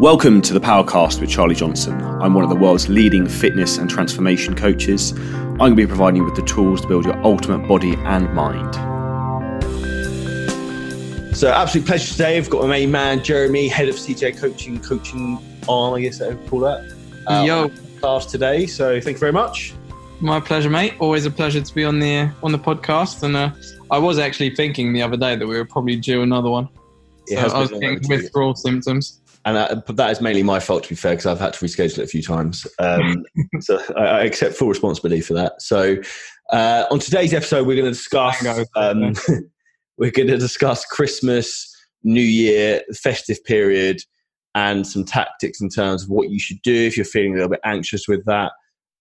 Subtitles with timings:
[0.00, 2.00] Welcome to the Powercast with Charlie Johnson.
[2.00, 5.10] I'm one of the world's leading fitness and transformation coaches.
[5.10, 8.32] I'm going to be providing you with the tools to build your ultimate body and
[8.32, 8.76] mind.
[11.36, 12.36] So, absolute pleasure today.
[12.36, 16.28] I've got my main man, Jeremy, head of CJ Coaching, coaching on, I guess I
[16.28, 16.96] would call that.
[17.26, 17.68] Uh, Yo.
[17.98, 18.66] Class today.
[18.66, 19.74] So, thank you very much.
[20.20, 20.94] My pleasure, mate.
[21.00, 23.24] Always a pleasure to be on the on the podcast.
[23.24, 23.50] And uh,
[23.90, 26.68] I was actually thinking the other day that we were probably due another one.
[27.26, 30.94] So I was getting withdrawal symptoms and that, that is mainly my fault to be
[30.94, 32.66] fair because I've had to reschedule it a few times.
[32.78, 33.24] Um,
[33.60, 35.60] so I, I, accept full responsibility for that.
[35.62, 35.96] So
[36.50, 38.44] uh, on today's episode, we're going to discuss
[38.76, 39.14] um,
[39.98, 44.00] we're going to discuss Christmas, New Year, festive period,
[44.54, 47.50] and some tactics in terms of what you should do if you're feeling a little
[47.50, 48.52] bit anxious with that,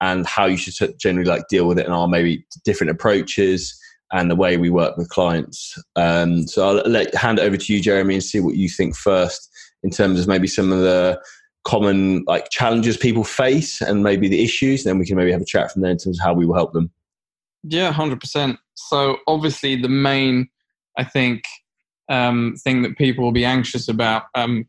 [0.02, 3.80] and how you should generally like deal with it, and our maybe different approaches
[4.14, 5.78] and the way we work with clients.
[5.98, 8.96] Um, so I'll let hand it over to you, Jeremy, and see what you think
[8.96, 9.50] first
[9.88, 11.18] in terms of maybe some of the
[11.64, 14.84] common like challenges people face and maybe the issues.
[14.84, 16.56] Then we can maybe have a chat from there in terms of how we will
[16.56, 16.92] help them.
[17.64, 18.58] Yeah, hundred percent.
[18.76, 20.50] So obviously the main,
[20.98, 21.44] I think,
[22.10, 24.66] um, thing that people will be anxious about, um,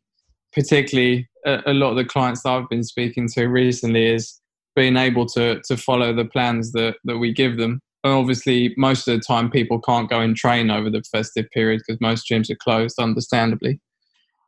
[0.53, 4.41] particularly a, a, lot of the clients that I've been speaking to recently, is
[4.77, 7.81] being able to to follow the plans that that we give them.
[8.05, 11.83] And obviously, most of the time, people can't go and train over the festive period
[11.85, 13.81] because most gyms are closed, understandably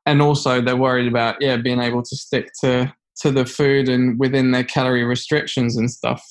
[0.07, 4.19] and also they're worried about yeah being able to stick to to the food and
[4.19, 6.23] within their calorie restrictions and stuff.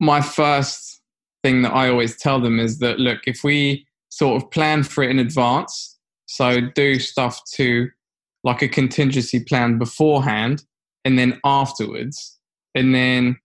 [0.00, 1.00] My first
[1.42, 5.02] thing that i always tell them is that look if we sort of plan for
[5.02, 7.88] it in advance so do stuff to
[8.44, 10.62] like a contingency plan beforehand
[11.04, 12.38] and then afterwards.
[12.74, 13.36] And then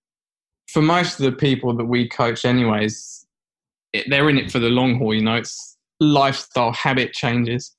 [0.67, 3.25] for most of the people that we coach anyways
[3.93, 7.74] it, they're in it for the long haul you know it's lifestyle habit changes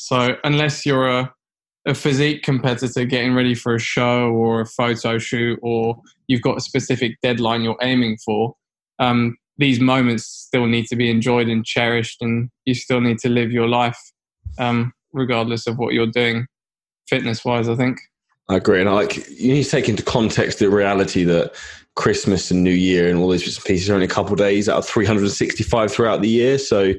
[0.00, 1.30] so unless you're a,
[1.86, 6.56] a physique competitor getting ready for a show or a photo shoot, or you've got
[6.56, 8.56] a specific deadline you're aiming for,
[8.98, 13.28] um, these moments still need to be enjoyed and cherished, and you still need to
[13.28, 13.98] live your life
[14.58, 16.46] um, regardless of what you're doing,
[17.06, 17.68] fitness wise.
[17.68, 17.98] I think.
[18.48, 21.54] I agree, and I like you need to take into context the reality that
[21.94, 24.78] Christmas and New Year and all these pieces are only a couple of days out
[24.78, 26.56] of 365 throughout the year.
[26.56, 26.94] So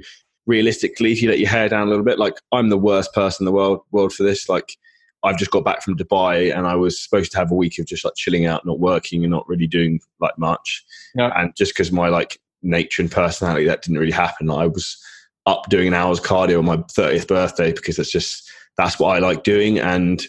[0.51, 3.43] realistically, if you let your hair down a little bit, like I'm the worst person
[3.43, 4.49] in the world world for this.
[4.49, 4.75] Like
[5.23, 7.85] I've just got back from Dubai and I was supposed to have a week of
[7.85, 10.83] just like chilling out, not working and not really doing like much.
[11.15, 11.31] Yeah.
[11.35, 14.47] And just because my like nature and personality, that didn't really happen.
[14.47, 15.01] Like, I was
[15.45, 19.19] up doing an hour's cardio on my 30th birthday because that's just that's what I
[19.19, 19.79] like doing.
[19.79, 20.21] And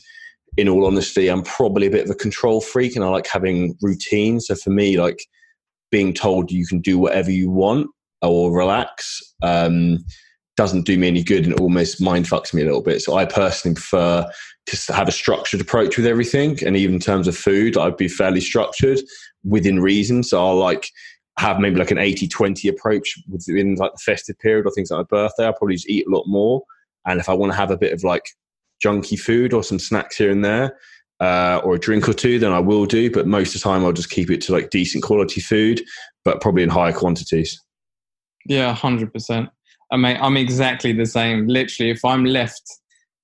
[0.57, 3.77] in all honesty, I'm probably a bit of a control freak and I like having
[3.83, 4.39] routine.
[4.39, 5.27] So for me, like
[5.91, 7.89] being told you can do whatever you want
[8.23, 9.99] or relax um,
[10.57, 13.03] doesn't do me any good and almost mind fucks me a little bit.
[13.03, 14.31] So I personally prefer
[14.67, 16.59] to have a structured approach with everything.
[16.65, 19.01] And even in terms of food, I'd be fairly structured
[19.45, 20.23] within reason.
[20.23, 20.89] So I'll like
[21.39, 24.99] have maybe like an 80 20 approach within like the festive period or things like
[25.11, 25.47] my birthday.
[25.47, 26.63] I'll probably just eat a lot more.
[27.07, 28.25] And if I want to have a bit of like
[28.85, 30.77] junky food or some snacks here and there,
[31.21, 33.11] uh, or a drink or two, then I will do.
[33.11, 35.81] But most of the time, I'll just keep it to like decent quality food,
[36.25, 37.61] but probably in higher quantities.
[38.47, 39.49] Yeah, hundred percent.
[39.91, 41.47] I mean, I'm exactly the same.
[41.47, 42.63] Literally, if I'm left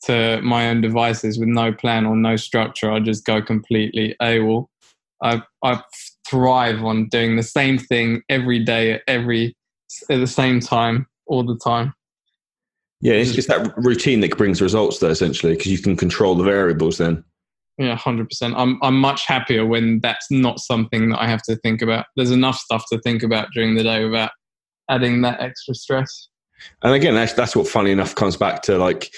[0.04, 4.66] to my own devices with no plan or no structure, I just go completely AWOL.
[5.22, 5.82] I I
[6.28, 9.56] thrive on doing the same thing every day, at every
[10.10, 11.94] at the same time, all the time.
[13.00, 16.44] Yeah, it's just that routine that brings results, though, essentially, because you can control the
[16.44, 16.98] variables.
[16.98, 17.24] Then.
[17.78, 18.54] Yeah, hundred percent.
[18.56, 22.06] I'm I'm much happier when that's not something that I have to think about.
[22.16, 24.32] There's enough stuff to think about during the day without
[24.88, 26.28] adding that extra stress.
[26.82, 29.12] And again, that's that's what funny enough comes back to like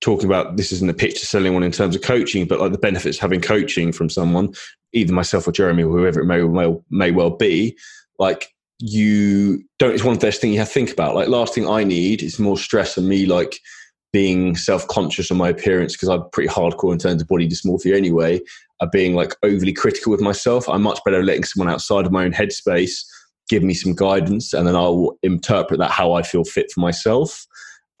[0.00, 2.72] talking about this isn't a pitch to selling one in terms of coaching, but like
[2.72, 4.52] the benefits of having coaching from someone,
[4.92, 7.76] either myself or Jeremy or whoever it may may, may well be,
[8.18, 11.14] like you don't it's one of those things you have to think about.
[11.14, 13.58] Like last thing I need is more stress on me like
[14.12, 18.40] being self-conscious on my appearance because I'm pretty hardcore in terms of body dysmorphia anyway,
[18.80, 20.68] of being like overly critical with myself.
[20.68, 23.04] I'm much better letting someone outside of my own headspace
[23.48, 27.46] give me some guidance and then I'll interpret that how I feel fit for myself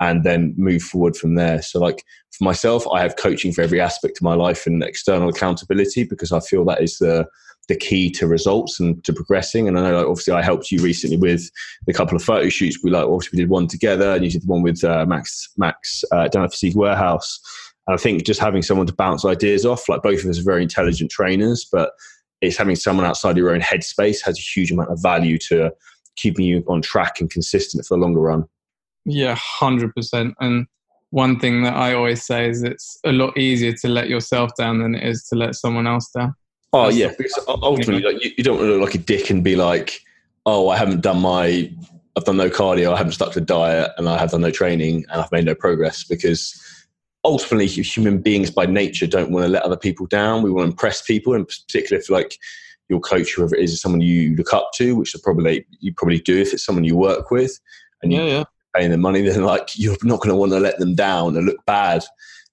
[0.00, 1.62] and then move forward from there.
[1.62, 5.28] So, like for myself, I have coaching for every aspect of my life and external
[5.28, 7.26] accountability because I feel that is the
[7.68, 9.68] the key to results and to progressing.
[9.68, 11.48] And I know, like, obviously, I helped you recently with
[11.86, 12.80] the couple of photo shoots.
[12.82, 15.48] We like obviously we did one together, and you did the one with uh, Max
[15.56, 17.40] Max uh, down at Fatigue Warehouse.
[17.86, 20.44] And I think just having someone to bounce ideas off, like both of us are
[20.44, 21.92] very intelligent trainers, but
[22.42, 25.70] it's having someone outside your own headspace has a huge amount of value to
[26.16, 28.44] keeping you on track and consistent for the longer run.
[29.04, 30.34] Yeah, hundred percent.
[30.40, 30.66] And
[31.10, 34.80] one thing that I always say is it's a lot easier to let yourself down
[34.80, 36.34] than it is to let someone else down.
[36.72, 39.30] Oh That's yeah, because ultimately, like, you, you, don't want to look like a dick
[39.30, 40.00] and be like,
[40.46, 41.70] "Oh, I haven't done my,
[42.16, 45.04] I've done no cardio, I haven't stuck to diet, and I have done no training,
[45.10, 46.58] and I've made no progress." Because
[47.24, 50.42] ultimately, human beings by nature don't want to let other people down.
[50.42, 52.38] We want to impress people, and particularly if like
[52.88, 56.20] your coach, whoever it is, is someone you look up to, which probably you probably
[56.20, 57.58] do if it's someone you work with,
[58.02, 58.44] and yeah, yeah.
[58.74, 61.46] paying them money, then like you're not going to want to let them down and
[61.46, 62.04] look bad.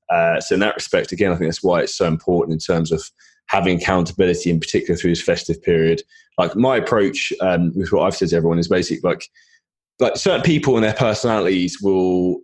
[0.10, 2.92] Uh, so in that respect, again, I think that's why it's so important in terms
[2.92, 3.04] of
[3.48, 6.02] having accountability, in particular through this festive period.
[6.38, 9.28] Like my approach um, with what I've said to everyone is basically like
[10.00, 12.38] like certain people and their personalities will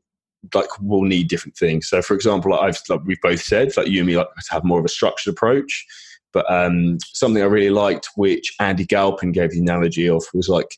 [0.54, 1.88] like will need different things.
[1.88, 4.54] So, for example, like I've like we've both said, like you and me, like to
[4.54, 5.86] have more of a structured approach.
[6.34, 10.78] But um, something I really liked, which Andy Galpin gave the analogy of, was like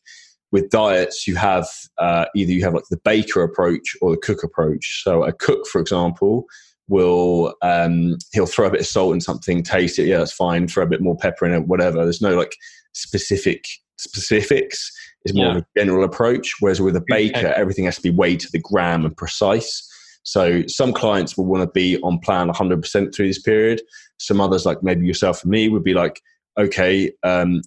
[0.52, 1.68] with diets, you have
[1.98, 5.04] uh, either you have like the baker approach or the cook approach.
[5.04, 6.46] So, a cook, for example,
[6.88, 10.68] will um, he'll throw a bit of salt in something, taste it, yeah, that's fine.
[10.68, 12.04] Throw a bit more pepper in it, whatever.
[12.04, 12.56] There's no like
[12.94, 13.66] specific
[13.98, 14.92] specifics
[15.26, 15.58] is more yeah.
[15.58, 16.54] of a general approach.
[16.60, 19.88] Whereas with a baker, everything has to be weighed to the gram and precise.
[20.24, 23.82] So some clients will want to be on plan 100% through this period.
[24.20, 26.22] Some others, like maybe yourself and me, would be like,
[26.58, 27.62] okay, um,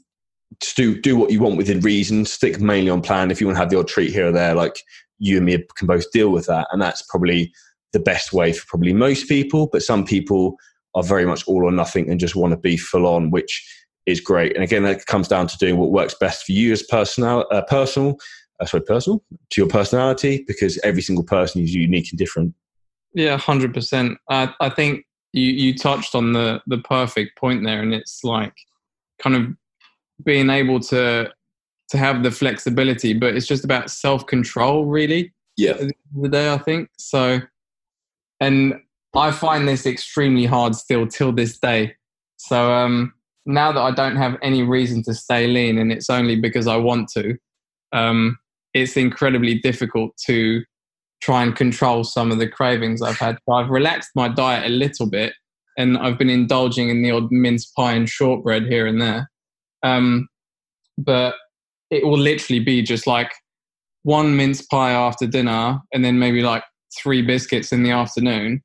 [0.74, 2.24] do do what you want within reason.
[2.24, 3.30] Stick mainly on plan.
[3.30, 4.82] If you want to have the odd treat here or there, like
[5.18, 7.52] you and me can both deal with that, and that's probably
[7.92, 9.68] the best way for probably most people.
[9.70, 10.56] But some people
[10.94, 13.64] are very much all or nothing and just want to be full on, which
[14.06, 14.54] is great.
[14.54, 17.62] And again, that comes down to doing what works best for you as personal, uh,
[17.62, 18.18] personal,
[18.60, 22.54] uh, sorry, personal to your personality, because every single person is unique and different.
[23.14, 24.18] Yeah, hundred percent.
[24.28, 28.54] I I think you you touched on the the perfect point there, and it's like
[29.20, 29.46] kind of
[30.24, 31.30] being able to
[31.90, 35.32] to have the flexibility, but it's just about self control, really.
[35.56, 35.74] Yeah.
[36.16, 37.40] the day, I think so.
[38.40, 38.74] And
[39.14, 41.96] I find this extremely hard still till this day.
[42.36, 43.12] So um,
[43.54, 46.76] now that I don't have any reason to stay lean and it's only because I
[46.76, 47.36] want to,
[47.92, 48.38] um,
[48.74, 50.62] it's incredibly difficult to
[51.20, 53.38] try and control some of the cravings I've had.
[53.50, 55.34] I've relaxed my diet a little bit
[55.76, 59.30] and I've been indulging in the odd mince pie and shortbread here and there.
[59.82, 60.28] Um,
[60.96, 61.34] but
[61.90, 63.32] it will literally be just like
[64.02, 66.64] one mince pie after dinner and then maybe like
[66.98, 68.62] three biscuits in the afternoon.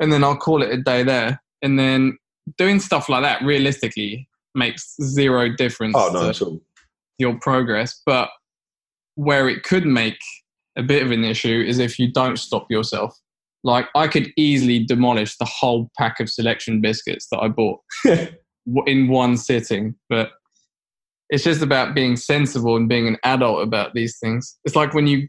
[0.00, 1.42] And then I'll call it a day there.
[1.62, 2.18] And then
[2.58, 6.60] doing stuff like that realistically makes zero difference oh, no, to
[7.18, 8.00] your progress.
[8.06, 8.30] But
[9.14, 10.18] where it could make
[10.76, 13.18] a bit of an issue is if you don't stop yourself.
[13.64, 17.80] Like I could easily demolish the whole pack of selection biscuits that I bought
[18.86, 20.30] in one sitting, but
[21.30, 24.56] it's just about being sensible and being an adult about these things.
[24.64, 25.28] It's like when you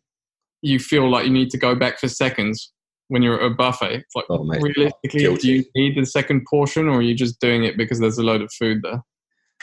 [0.62, 2.72] you feel like you need to go back for seconds
[3.10, 3.96] when you're at a buffet.
[3.96, 7.64] It's like oh, realistically, do you need the second portion, or are you just doing
[7.64, 9.02] it because there's a load of food there?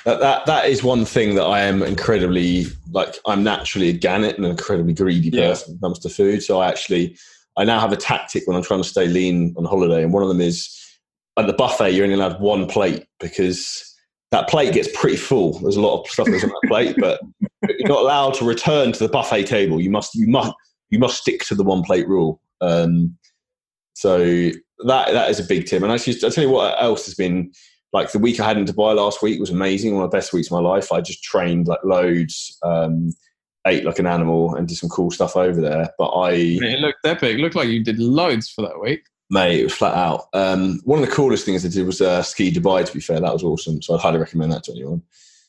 [0.05, 3.17] That, that that is one thing that I am incredibly like.
[3.27, 5.73] I'm naturally a gannet and an incredibly greedy person yeah.
[5.73, 6.43] when it comes to food.
[6.43, 7.17] So I actually
[7.57, 10.23] I now have a tactic when I'm trying to stay lean on holiday, and one
[10.23, 10.81] of them is
[11.37, 13.95] at the buffet you're only allowed one plate because
[14.31, 15.59] that plate gets pretty full.
[15.61, 17.21] There's a lot of stuff that's on that plate, but
[17.63, 19.81] you're not allowed to return to the buffet table.
[19.81, 20.53] You must you must
[20.91, 22.41] you must stick to the one plate rule.
[22.61, 23.17] Um,
[23.95, 25.83] so that that is a big tip.
[25.83, 27.53] And actually, I'll tell you what else has been
[27.93, 29.95] like the week I had in Dubai last week was amazing.
[29.95, 30.93] One of the best weeks of my life.
[30.93, 33.13] I just trained like loads, um,
[33.67, 35.89] ate like an animal, and did some cool stuff over there.
[35.97, 37.39] But I it looked epic.
[37.39, 39.05] It looked like you did loads for that week.
[39.31, 40.27] Mate, it was flat out.
[40.35, 42.85] Um, one of the coolest things I did was uh, ski Dubai.
[42.85, 43.81] To be fair, that was awesome.
[43.81, 45.03] So I'd highly recommend that to anyone.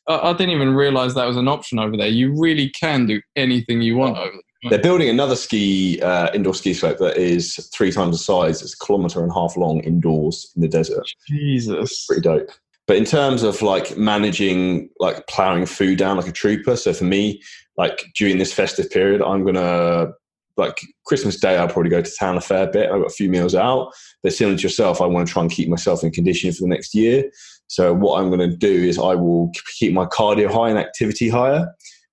[0.08, 2.08] I, I didn't even realize that was an option over there.
[2.08, 4.42] You really can do anything you want over there.
[4.70, 8.62] They're building another ski uh, indoor ski slope that is three times the size.
[8.62, 11.06] It's a kilometer and a half long indoors in the desert.
[11.28, 12.50] Jesus, pretty dope.
[12.88, 16.76] But in terms of like managing, like plowing food down like a trooper.
[16.76, 17.42] So for me,
[17.78, 20.12] like during this festive period, I'm gonna
[20.58, 22.90] like Christmas Day, I'll probably go to town a fair bit.
[22.90, 23.92] I've got a few meals out.
[24.24, 26.70] But similar to yourself, I want to try and keep myself in condition for the
[26.70, 27.30] next year.
[27.68, 31.30] So what I'm going to do is I will keep my cardio high and activity
[31.30, 31.68] higher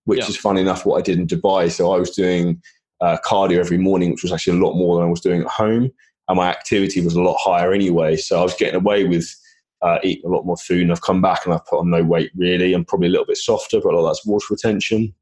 [0.05, 0.29] which yeah.
[0.29, 1.71] is funny enough what I did in Dubai.
[1.71, 2.61] So I was doing
[3.01, 5.49] uh, cardio every morning, which was actually a lot more than I was doing at
[5.49, 5.91] home.
[6.29, 8.17] And my activity was a lot higher anyway.
[8.17, 9.35] So I was getting away with
[9.83, 10.83] uh, eating a lot more food.
[10.83, 12.73] And I've come back and I've put on no weight really.
[12.73, 15.13] I'm probably a little bit softer, but a lot of that's water retention.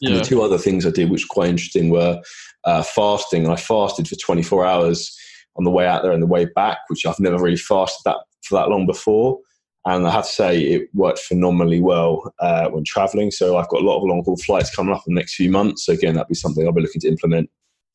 [0.00, 0.10] Yeah.
[0.10, 2.20] And the two other things I did, which were quite interesting, were
[2.64, 3.44] uh, fasting.
[3.44, 5.18] And I fasted for 24 hours
[5.56, 8.18] on the way out there and the way back, which I've never really fasted that
[8.42, 9.38] for that long before.
[9.86, 13.30] And I have to say, it worked phenomenally well uh, when traveling.
[13.30, 15.50] So I've got a lot of long haul flights coming up in the next few
[15.50, 15.86] months.
[15.86, 17.48] So again, that'd be something I'll be looking to implement.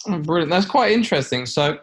[0.08, 0.50] Oh, brilliant.
[0.50, 1.46] That's quite interesting.
[1.46, 1.78] So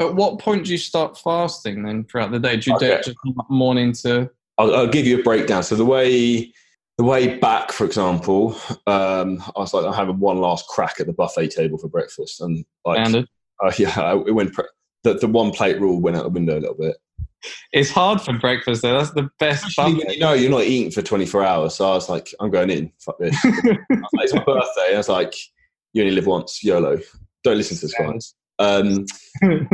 [0.00, 2.56] at what point do you start fasting then throughout the day?
[2.56, 2.94] Do you do Okay.
[2.96, 3.16] it just
[3.50, 4.30] morning to?
[4.56, 5.62] I'll, I'll give you a breakdown.
[5.62, 6.52] So the way
[6.96, 11.06] the way back, for example, um, I was like, I'm having one last crack at
[11.06, 14.52] the buffet table for breakfast, and like, uh, yeah, it went.
[14.52, 14.64] Pre-
[15.02, 16.96] the, the one plate rule went out the window a little bit.
[17.72, 18.98] It's hard for breakfast though.
[18.98, 21.94] That's the best Especially when you know you're not eating for 24 hours, so I
[21.94, 22.92] was like, I'm going in.
[23.00, 23.36] Fuck this.
[23.44, 24.86] Like, it's my birthday.
[24.88, 25.34] And I was like,
[25.92, 26.98] you only live once, YOLO.
[27.42, 28.34] Don't listen to this, guys.
[28.58, 29.06] Um,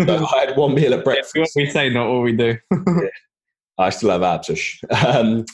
[0.06, 1.36] so I had one meal at breakfast.
[1.36, 2.56] what we say, not all we do.
[3.78, 4.80] I still have abs.
[5.04, 5.44] Um,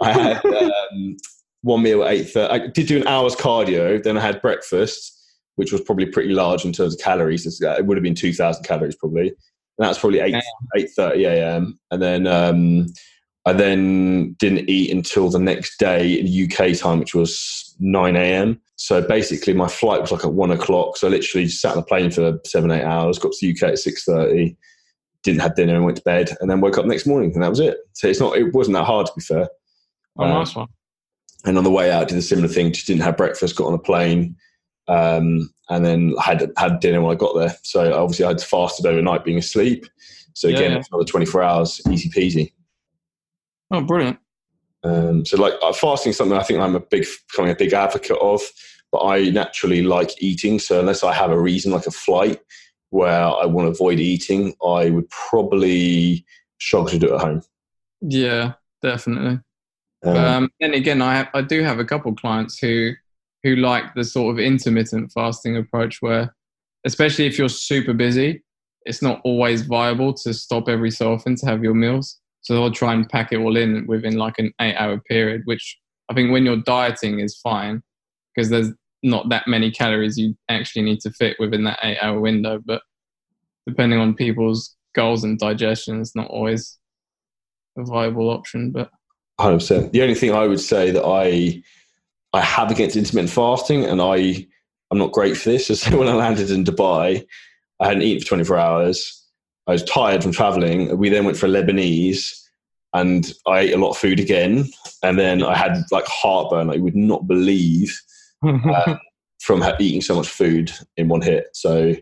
[0.00, 1.16] I had um,
[1.62, 2.52] one meal at eight thirty.
[2.52, 4.02] I did do an hour's cardio.
[4.02, 5.12] Then I had breakfast,
[5.56, 7.46] which was probably pretty large in terms of calories.
[7.62, 9.32] Uh, It would have been two thousand calories probably.
[9.78, 10.42] And that was probably eight
[10.76, 11.78] eight thirty a.m.
[11.90, 12.86] And then um,
[13.44, 18.60] I then didn't eat until the next day in UK time, which was nine a.m.
[18.76, 20.96] So basically, my flight was like at one o'clock.
[20.96, 23.18] So I literally just sat on the plane for seven eight hours.
[23.18, 24.56] Got to the UK at six thirty
[25.26, 27.50] didn't have dinner and went to bed and then woke up next morning and that
[27.50, 27.78] was it.
[27.94, 29.48] So it's not it wasn't that hard to be fair.
[30.18, 30.68] oh, Uh, nice one.
[31.44, 33.74] And on the way out did a similar thing, just didn't have breakfast, got on
[33.74, 34.36] a plane,
[34.88, 37.54] um, and then had had dinner when I got there.
[37.62, 39.86] So obviously I had fasted overnight being asleep.
[40.34, 40.78] So again, yeah.
[40.78, 42.52] it's another 24 hours, easy peasy.
[43.70, 44.18] Oh, brilliant.
[44.84, 47.72] Um, so like uh, fasting is something I think I'm a big becoming a big
[47.72, 48.42] advocate of,
[48.92, 50.58] but I naturally like eating.
[50.58, 52.40] So unless I have a reason like a flight
[52.90, 56.24] where I want to avoid eating, I would probably
[56.60, 57.42] struggle to do it at home.
[58.00, 59.40] Yeah, definitely.
[60.04, 62.92] Um, Um, then again, I have, I do have a couple clients who
[63.46, 66.34] who like the sort of intermittent fasting approach, where
[66.84, 68.42] especially if you're super busy,
[68.84, 72.18] it's not always viable to stop every so often to have your meals.
[72.40, 76.14] So they'll try and pack it all in within like an eight-hour period, which I
[76.14, 77.82] think when you're dieting is fine
[78.34, 78.72] because there's
[79.04, 82.60] not that many calories you actually need to fit within that eight-hour window.
[82.64, 82.82] But
[83.64, 86.78] depending on people's goals and digestion, it's not always
[87.78, 88.72] a viable option.
[88.72, 88.90] But
[89.38, 89.92] Hundred percent.
[89.92, 91.62] The only thing I would say that I
[92.36, 94.46] I have against intermittent fasting, and I
[94.90, 95.70] I'm not great for this.
[95.70, 97.26] Is when I landed in Dubai,
[97.80, 99.22] I hadn't eaten for 24 hours.
[99.66, 100.96] I was tired from traveling.
[100.96, 102.30] We then went for a Lebanese,
[102.92, 104.66] and I ate a lot of food again.
[105.02, 106.70] And then I had like heartburn.
[106.70, 107.98] I would not believe
[108.46, 108.96] uh,
[109.40, 111.46] from eating so much food in one hit.
[111.54, 111.94] So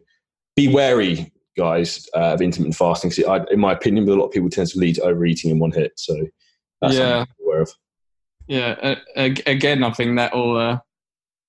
[0.57, 3.11] be wary, guys, uh, of intermittent fasting.
[3.11, 5.59] 'cause I, in my opinion, a lot of people tend to lead to overeating in
[5.59, 5.93] one hit.
[5.97, 6.15] So
[6.83, 7.25] that's Yeah.
[7.43, 7.73] aware of.
[8.47, 10.79] Yeah, again, I think that all uh,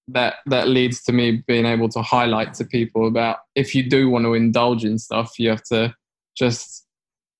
[0.07, 4.09] that that leads to me being able to highlight to people about if you do
[4.09, 5.93] want to indulge in stuff, you have to
[6.37, 6.85] just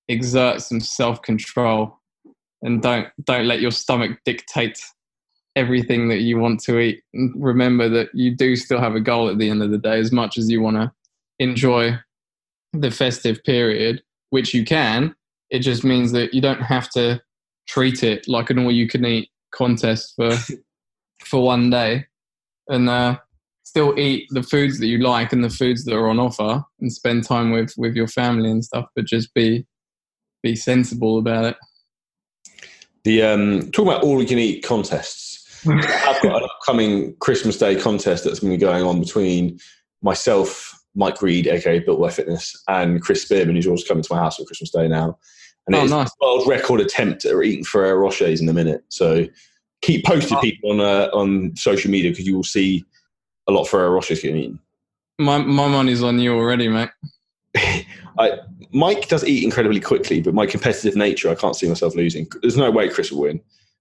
[0.08, 1.98] exert some self control
[2.62, 4.78] and don't don't let your stomach dictate
[5.54, 7.02] everything that you want to eat.
[7.14, 9.98] And remember that you do still have a goal at the end of the day,
[9.98, 10.92] as much as you want to
[11.38, 11.98] enjoy
[12.74, 15.14] the festive period, which you can.
[15.48, 17.22] It just means that you don't have to
[17.68, 20.32] treat it like an all-you-can-eat contest for
[21.24, 22.06] for one day,
[22.68, 23.18] and uh,
[23.64, 26.92] still eat the foods that you like and the foods that are on offer, and
[26.92, 28.86] spend time with with your family and stuff.
[28.94, 29.66] But just be
[30.42, 31.56] be sensible about it.
[33.04, 35.34] The um, talking about all you can eat contests.
[35.68, 39.58] I've got an upcoming Christmas Day contest that's going to be going on between
[40.02, 44.20] myself, Mike Reed, aka Built by Fitness, and Chris Spearman, who's also coming to my
[44.20, 45.18] house for Christmas Day now.
[45.66, 46.08] And Oh, it's nice.
[46.08, 48.84] a world record attempt at eating Ferrero Rochers in a minute.
[48.88, 49.26] So
[49.82, 50.40] keep posting Oh.
[50.40, 52.84] people on uh, on social media because you will see
[53.48, 54.58] a lot of Ferrero Rochers getting eaten.
[55.18, 56.90] My my money's on you already, mate.
[58.18, 58.38] I,
[58.72, 62.26] Mike does eat incredibly quickly, but my competitive nature, I can't see myself losing.
[62.42, 63.40] There's no way Chris will win.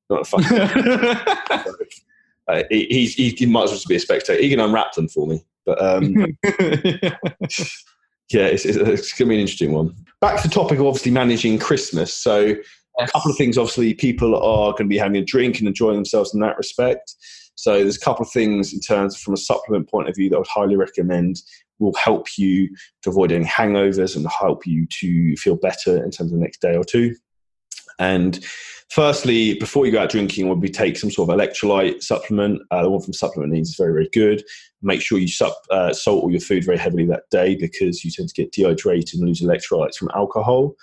[0.09, 1.77] Not a fucking
[2.47, 4.39] Uh, he, he, he might as well just be a spectator.
[4.39, 5.43] He can unwrap them for me.
[5.65, 6.37] But um,
[8.31, 9.95] yeah, it's, it's, it's going to be an interesting one.
[10.21, 12.13] Back to the topic of obviously managing Christmas.
[12.13, 12.55] So,
[12.97, 15.95] a couple of things obviously, people are going to be having a drink and enjoying
[15.95, 17.13] themselves in that respect.
[17.55, 20.37] So, there's a couple of things in terms from a supplement point of view that
[20.37, 21.41] I would highly recommend
[21.79, 22.69] will help you
[23.03, 26.61] to avoid any hangovers and help you to feel better in terms of the next
[26.61, 27.13] day or two.
[27.99, 28.43] And
[28.89, 32.61] firstly, before you go out drinking, would be take some sort of electrolyte supplement.
[32.71, 34.43] Uh, the one from Supplement Needs is very, very good.
[34.81, 38.11] Make sure you sup, uh, salt all your food very heavily that day because you
[38.11, 40.75] tend to get dehydrated and lose electrolytes from alcohol.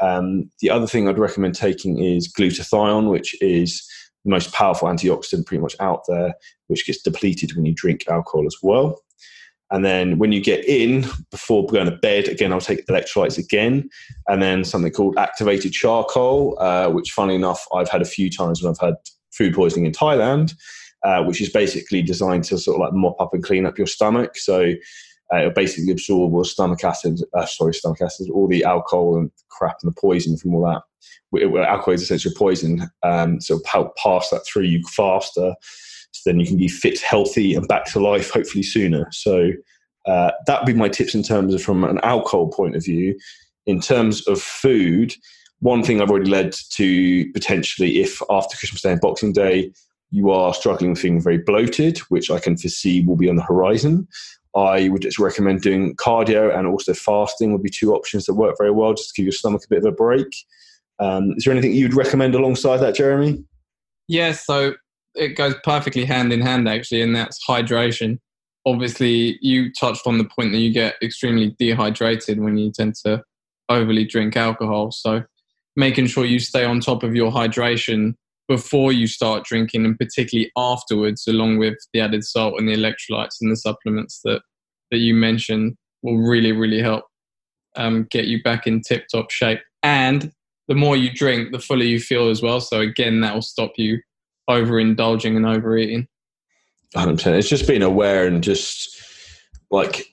[0.00, 3.86] Um, the other thing I'd recommend taking is glutathione, which is
[4.24, 6.34] the most powerful antioxidant pretty much out there,
[6.66, 9.00] which gets depleted when you drink alcohol as well.
[9.74, 13.90] And then when you get in, before going to bed, again, I'll take electrolytes again.
[14.28, 18.62] And then something called activated charcoal, uh, which, funnily enough, I've had a few times
[18.62, 18.96] when I've had
[19.32, 20.54] food poisoning in Thailand,
[21.02, 23.88] uh, which is basically designed to sort of like mop up and clean up your
[23.88, 24.38] stomach.
[24.38, 24.74] So
[25.32, 29.30] Uh, it'll basically absorb all stomach acid, uh, sorry, stomach acid, all the alcohol and
[29.48, 30.82] crap and the poison from all that.
[31.66, 35.54] Alcohol is essentially poison, um, so help pass that through you faster.
[36.14, 39.08] So then you can be fit, healthy, and back to life hopefully sooner.
[39.10, 39.50] So
[40.06, 43.18] uh, that would be my tips in terms of from an alcohol point of view.
[43.66, 45.14] In terms of food,
[45.58, 49.72] one thing I've already led to potentially, if after Christmas Day and Boxing Day
[50.10, 53.42] you are struggling with feeling very bloated, which I can foresee will be on the
[53.42, 54.06] horizon,
[54.54, 58.56] I would just recommend doing cardio and also fasting would be two options that work
[58.56, 60.28] very well just to give your stomach a bit of a break.
[61.00, 63.42] Um, is there anything you'd recommend alongside that, Jeremy?
[64.06, 64.74] Yeah, so
[65.14, 68.18] it goes perfectly hand in hand actually, and that's hydration.
[68.66, 73.22] Obviously, you touched on the point that you get extremely dehydrated when you tend to
[73.68, 74.90] overly drink alcohol.
[74.90, 75.22] So,
[75.76, 78.14] making sure you stay on top of your hydration
[78.48, 83.36] before you start drinking and particularly afterwards, along with the added salt and the electrolytes
[83.40, 84.42] and the supplements that,
[84.90, 87.04] that you mentioned, will really, really help
[87.76, 89.60] um, get you back in tip top shape.
[89.82, 90.32] And
[90.68, 92.60] the more you drink, the fuller you feel as well.
[92.60, 94.00] So, again, that will stop you
[94.48, 96.08] overindulging and overeating.
[96.94, 97.26] 100%.
[97.38, 99.02] It's just being aware and just
[99.70, 100.06] like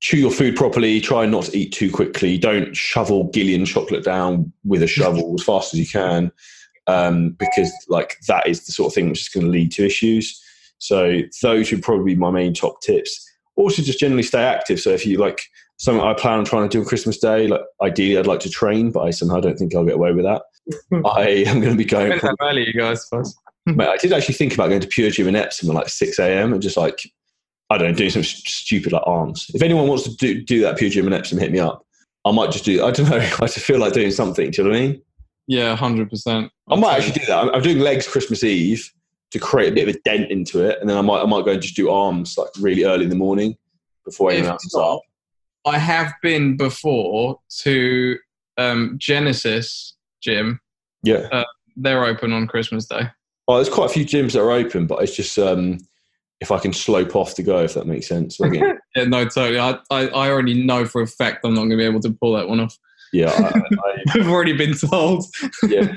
[0.00, 1.00] chew your food properly.
[1.00, 2.38] Try not to eat too quickly.
[2.38, 6.30] Don't shovel Gillian chocolate down with a shovel as fast as you can
[6.86, 9.84] um, because like that is the sort of thing which is going to lead to
[9.84, 10.42] issues.
[10.78, 13.26] So those would probably be my main top tips.
[13.56, 14.80] Also, just generally stay active.
[14.80, 15.42] So if you like
[15.76, 18.50] something I plan on trying to do on Christmas Day, like ideally I'd like to
[18.50, 20.42] train, but I somehow don't think I'll get away with that.
[21.04, 22.18] I am going to be going.
[22.18, 23.36] How early you guys, first.
[23.76, 26.18] Mate, I did actually think about going to Pure Gym in Epsom at like 6
[26.18, 26.52] a.m.
[26.52, 27.00] and just like,
[27.70, 29.50] I don't know, doing some stupid like arms.
[29.54, 31.84] If anyone wants to do, do that Pure Gym in Epsom, hit me up.
[32.24, 34.50] I might just do, I don't know, I just feel like doing something.
[34.50, 35.02] Do you know what I mean?
[35.46, 36.50] Yeah, 100%.
[36.68, 37.38] I might actually do that.
[37.38, 38.92] I'm, I'm doing legs Christmas Eve
[39.32, 40.78] to create a bit of a dent into it.
[40.80, 43.10] And then I might, I might go and just do arms like really early in
[43.10, 43.56] the morning
[44.04, 45.00] before anyone else is up.
[45.64, 48.18] I have been before to
[48.56, 50.60] um, Genesis Gym.
[51.02, 51.28] Yeah.
[51.32, 51.44] Uh,
[51.76, 53.10] they're open on Christmas Day.
[53.48, 55.78] Oh, there's quite a few gyms that are open, but it's just um,
[56.40, 58.38] if I can slope off to go, if that makes sense.
[58.52, 59.58] yeah, no, totally.
[59.58, 62.10] I, I, I already know for a fact I'm not going to be able to
[62.10, 62.76] pull that one off.
[63.12, 65.24] Yeah, I, have already been told.
[65.64, 65.96] yeah,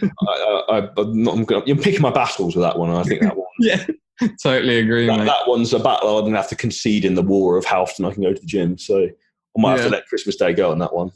[0.70, 2.90] I, am not, I'm, I'm, picking my battles with that one.
[2.90, 3.46] I think that one.
[3.60, 3.86] yeah,
[4.42, 5.06] totally agree.
[5.06, 7.66] That, that, one's a battle I'm going to have to concede in the war of
[7.66, 8.80] how often I can go to the gym.
[8.80, 9.78] So I might yeah.
[9.78, 11.12] have to let Christmas Day go on that one.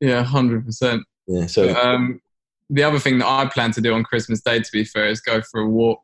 [0.00, 1.02] Yeah, hundred percent.
[1.26, 1.46] Yeah.
[1.46, 2.20] So um,
[2.70, 5.20] the other thing that I plan to do on Christmas Day, to be fair, is
[5.20, 6.00] go for a walk,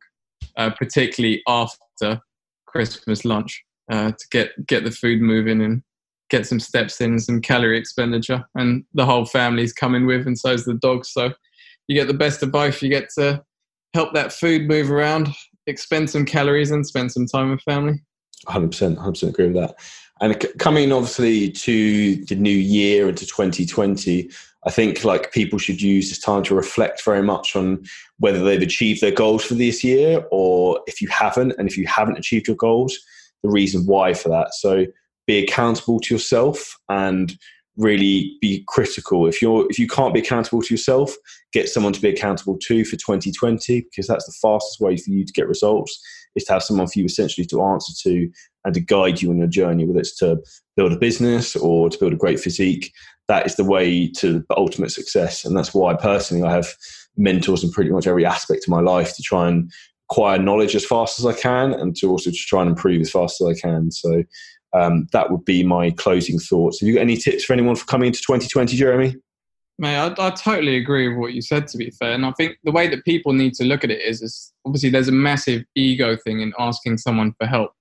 [0.57, 2.20] uh, particularly after
[2.66, 5.83] Christmas lunch, uh, to get get the food moving and
[6.31, 10.38] get some steps in, and some calorie expenditure, and the whole family's coming with, and
[10.38, 11.05] so's the dog.
[11.05, 11.33] So
[11.88, 12.83] you get the best of both.
[12.83, 13.42] You get to
[13.92, 15.29] help that food move around,
[15.66, 18.00] expend some calories, and spend some time with family.
[18.46, 19.77] 100%, 100% agree with that.
[20.24, 24.30] And coming obviously to the new year into 2020,
[24.66, 27.84] I think like people should use this time to reflect very much on
[28.20, 31.87] whether they've achieved their goals for this year or if you haven't, and if you
[31.87, 32.98] haven't achieved your goals,
[33.42, 34.54] the reason why for that.
[34.54, 34.87] So
[35.26, 37.37] be accountable to yourself and
[37.76, 39.26] really be critical.
[39.26, 41.14] If you're if you can't be accountable to yourself,
[41.52, 45.26] get someone to be accountable to for 2020 because that's the fastest way for you
[45.26, 46.00] to get results
[46.34, 48.30] is to have someone for you essentially to answer to
[48.64, 50.42] and to guide you on your journey, whether it's to
[50.77, 52.92] build a business or to build a great physique.
[53.29, 55.44] That is the way to ultimate success.
[55.44, 56.68] And that's why personally I have
[57.16, 59.70] mentors in pretty much every aspect of my life to try and
[60.11, 63.11] acquire knowledge as fast as I can and to also to try and improve as
[63.11, 63.90] fast as I can.
[63.90, 64.22] So
[64.74, 66.81] um, that would be my closing thoughts.
[66.81, 69.16] Have you got any tips for anyone for coming into 2020, Jeremy?
[69.79, 71.66] Mate, I, I, totally agree with what you said.
[71.68, 74.03] To be fair, and I think the way that people need to look at it
[74.03, 77.72] is, is obviously there's a massive ego thing in asking someone for help,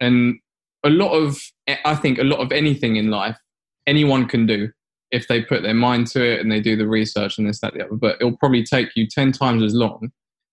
[0.00, 0.38] and
[0.84, 1.38] a lot of
[1.84, 3.36] I think a lot of anything in life
[3.86, 4.68] anyone can do
[5.10, 7.74] if they put their mind to it and they do the research and this that
[7.74, 7.96] the other.
[7.96, 10.10] But it'll probably take you ten times as long,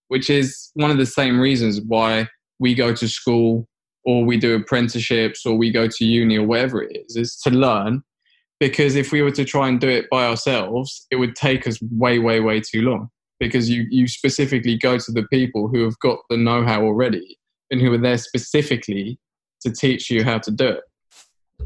[0.08, 2.27] which is one of the same reasons why
[2.60, 3.67] we go to school
[4.05, 7.49] or we do apprenticeships or we go to uni or whatever it is, is to
[7.49, 8.03] learn.
[8.60, 11.77] Because if we were to try and do it by ourselves, it would take us
[11.91, 13.10] way, way, way too long.
[13.39, 17.38] Because you, you specifically go to the people who have got the know how already
[17.69, 19.19] and who are there specifically
[19.65, 20.84] to teach you how to do it.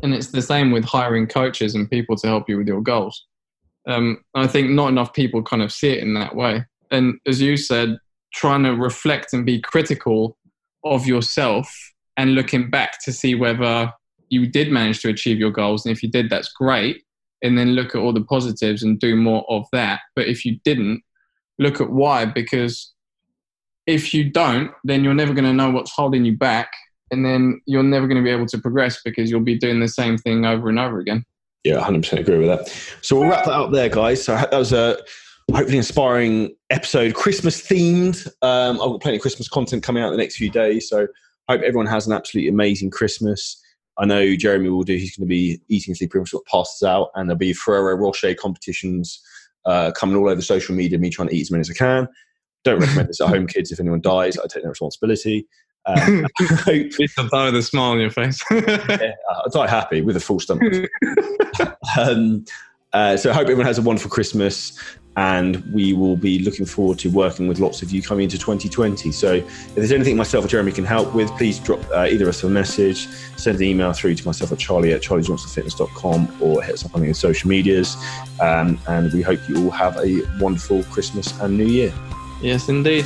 [0.02, 3.26] And it's the same with hiring coaches and people to help you with your goals.
[3.88, 6.66] Um, I think not enough people kind of see it in that way.
[6.92, 7.98] And as you said,
[8.34, 10.38] trying to reflect and be critical
[10.84, 11.74] of yourself
[12.18, 13.92] and looking back to see whether
[14.30, 15.86] you did manage to achieve your goals.
[15.86, 17.04] And if you did, that's great.
[17.42, 20.02] And then look at all the positives and do more of that.
[20.16, 21.02] But if you didn't,
[21.58, 22.26] look at why.
[22.26, 22.94] Because
[23.88, 26.70] if you don't, then you're never going to know what's holding you back.
[27.12, 29.88] And then you're never going to be able to progress because you'll be doing the
[29.88, 31.26] same thing over and over again.
[31.64, 32.70] Yeah, 100% agree with that.
[33.02, 34.24] So we'll wrap that up there, guys.
[34.24, 34.98] So that was a
[35.52, 38.28] hopefully inspiring episode, Christmas themed.
[38.42, 40.88] Um, I've got plenty of Christmas content coming out in the next few days.
[40.88, 41.08] So
[41.50, 43.62] hope everyone has an absolutely amazing Christmas.
[43.98, 44.96] I know Jeremy will do.
[44.96, 47.96] He's going to be eating his pretty much what passes out, and there'll be Ferrero
[47.96, 49.22] Rocher competitions
[49.66, 50.98] uh, coming all over social media.
[50.98, 52.08] Me trying to eat as many as I can.
[52.64, 53.72] Don't recommend this at home, kids.
[53.72, 55.48] If anyone dies, I take no responsibility.
[55.98, 56.28] Um,
[56.66, 58.44] die with a smile on your face.
[58.52, 60.90] yeah, I'll die happy with a full stomach.
[62.00, 62.46] um,
[62.94, 64.78] uh, so I hope everyone has a wonderful Christmas
[65.20, 69.12] and we will be looking forward to working with lots of you coming into 2020.
[69.12, 72.30] So if there's anything myself or Jeremy can help with, please drop uh, either of
[72.30, 76.76] us a message, send an email through to myself at charlie at charliejohnsonfitness.com or hit
[76.76, 77.98] us up on the social medias.
[78.40, 81.94] Um, and we hope you all have a wonderful Christmas and New Year.
[82.42, 83.06] Yes, indeed.